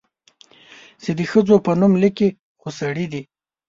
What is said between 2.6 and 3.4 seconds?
سړي دي؟